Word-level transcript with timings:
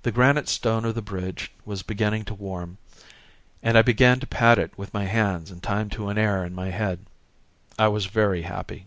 The 0.00 0.10
granite 0.12 0.48
stone 0.48 0.86
of 0.86 0.94
the 0.94 1.02
bridge 1.02 1.52
was 1.66 1.82
beginning 1.82 2.24
to 2.24 2.32
be 2.34 2.40
warm 2.42 2.78
and 3.62 3.76
I 3.76 3.82
began 3.82 4.18
to 4.20 4.26
pat 4.26 4.58
it 4.58 4.72
with 4.78 4.94
my 4.94 5.04
hands 5.04 5.50
in 5.50 5.60
time 5.60 5.90
to 5.90 6.08
an 6.08 6.16
air 6.16 6.42
in 6.46 6.54
my 6.54 6.70
head. 6.70 7.04
I 7.78 7.88
was 7.88 8.06
very 8.06 8.40
happy. 8.48 8.86